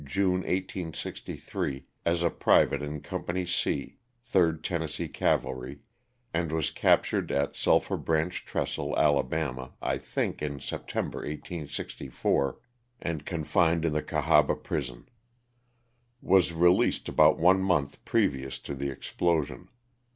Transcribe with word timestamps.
June 0.03 0.39
1863, 0.41 1.85
as 2.07 2.23
^ 2.23 2.25
a 2.25 2.31
private 2.31 2.81
in 2.81 3.01
Company 3.01 3.45
0, 3.45 3.89
3rd 4.27 4.63
Tennessee 4.63 5.07
Cav 5.07 5.41
alry, 5.41 5.81
and 6.33 6.51
was 6.51 6.71
captured 6.71 7.31
at 7.31 7.55
Sulphur 7.55 7.97
Branch 7.97 8.43
Trestle, 8.43 8.95
Ala., 8.97 9.73
I 9.79 9.99
think 9.99 10.41
in 10.41 10.59
September, 10.59 11.19
1864, 11.19 12.57
and 12.99 13.27
confined 13.27 13.85
in 13.85 13.93
the 13.93 14.01
Cahaba 14.01 14.55
prison. 14.55 15.07
Was 16.19 16.51
released 16.51 17.07
about 17.07 17.37
one 17.37 17.61
month 17.61 18.03
previous 18.03 18.57
to 18.57 18.73
the 18.73 18.89
explosion. 18.89 19.67